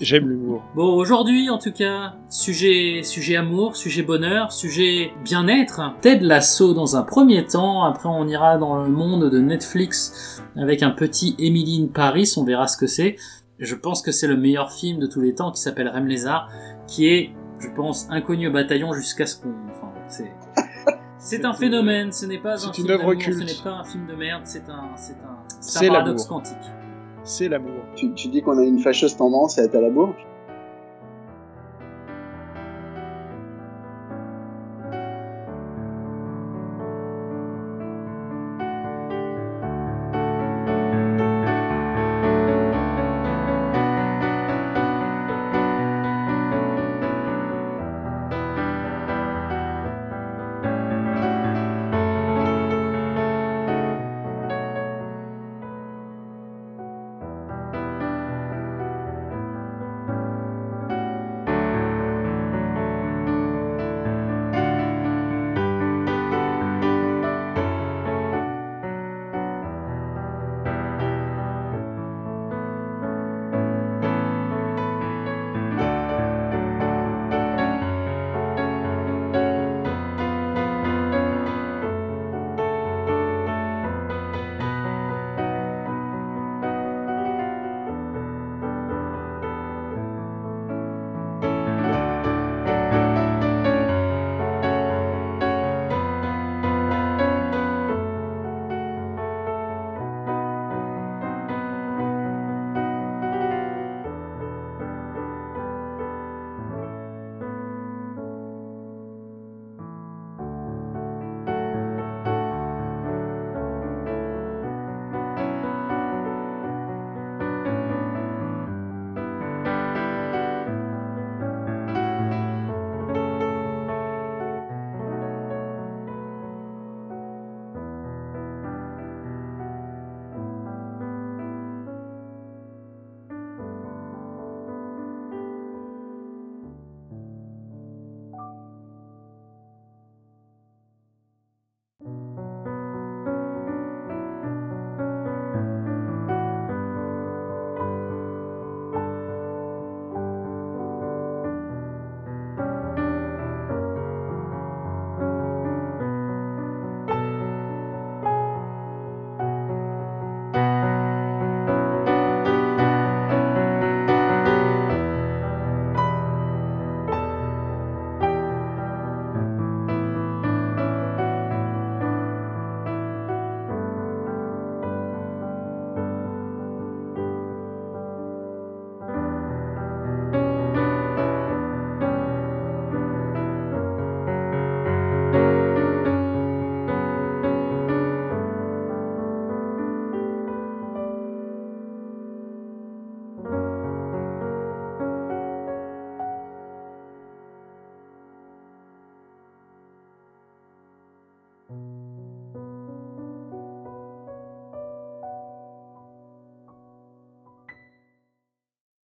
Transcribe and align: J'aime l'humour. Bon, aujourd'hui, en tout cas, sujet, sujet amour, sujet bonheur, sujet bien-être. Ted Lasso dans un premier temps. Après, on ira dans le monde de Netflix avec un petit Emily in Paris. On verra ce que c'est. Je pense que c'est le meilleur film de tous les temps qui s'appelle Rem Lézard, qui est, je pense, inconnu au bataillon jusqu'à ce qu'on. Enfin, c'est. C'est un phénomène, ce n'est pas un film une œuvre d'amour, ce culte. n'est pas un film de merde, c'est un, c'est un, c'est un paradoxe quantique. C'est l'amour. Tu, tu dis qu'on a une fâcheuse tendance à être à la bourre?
J'aime 0.00 0.28
l'humour. 0.28 0.64
Bon, 0.74 0.92
aujourd'hui, 0.94 1.50
en 1.50 1.58
tout 1.58 1.70
cas, 1.70 2.14
sujet, 2.28 3.02
sujet 3.04 3.36
amour, 3.36 3.76
sujet 3.76 4.02
bonheur, 4.02 4.50
sujet 4.50 5.12
bien-être. 5.24 5.94
Ted 6.00 6.24
Lasso 6.24 6.74
dans 6.74 6.96
un 6.96 7.02
premier 7.02 7.44
temps. 7.46 7.84
Après, 7.84 8.08
on 8.08 8.26
ira 8.26 8.58
dans 8.58 8.82
le 8.82 8.88
monde 8.88 9.30
de 9.30 9.38
Netflix 9.38 10.42
avec 10.56 10.82
un 10.82 10.90
petit 10.90 11.36
Emily 11.38 11.80
in 11.84 11.86
Paris. 11.86 12.32
On 12.36 12.42
verra 12.44 12.66
ce 12.66 12.76
que 12.76 12.88
c'est. 12.88 13.14
Je 13.60 13.76
pense 13.76 14.02
que 14.02 14.10
c'est 14.10 14.26
le 14.26 14.36
meilleur 14.36 14.72
film 14.72 14.98
de 14.98 15.06
tous 15.06 15.20
les 15.20 15.36
temps 15.36 15.52
qui 15.52 15.60
s'appelle 15.60 15.88
Rem 15.88 16.08
Lézard, 16.08 16.48
qui 16.88 17.06
est, 17.06 17.30
je 17.60 17.68
pense, 17.68 18.08
inconnu 18.10 18.48
au 18.48 18.52
bataillon 18.52 18.92
jusqu'à 18.94 19.26
ce 19.26 19.36
qu'on. 19.36 19.54
Enfin, 19.70 19.92
c'est. 20.08 20.32
C'est 21.16 21.46
un 21.46 21.54
phénomène, 21.54 22.12
ce 22.12 22.26
n'est 22.26 22.36
pas 22.36 22.66
un 22.66 22.70
film 22.70 22.86
une 22.86 22.92
œuvre 22.92 23.14
d'amour, 23.14 23.22
ce 23.22 23.30
culte. 23.30 23.46
n'est 23.46 23.64
pas 23.64 23.76
un 23.76 23.84
film 23.84 24.06
de 24.06 24.14
merde, 24.14 24.42
c'est 24.44 24.68
un, 24.68 24.90
c'est 24.94 25.14
un, 25.14 25.38
c'est 25.58 25.86
un 25.86 25.88
paradoxe 25.88 26.26
quantique. 26.26 26.58
C'est 27.24 27.48
l'amour. 27.48 27.82
Tu, 27.96 28.12
tu 28.12 28.28
dis 28.28 28.42
qu'on 28.42 28.58
a 28.58 28.64
une 28.64 28.78
fâcheuse 28.78 29.16
tendance 29.16 29.58
à 29.58 29.64
être 29.64 29.74
à 29.74 29.80
la 29.80 29.90
bourre? 29.90 30.14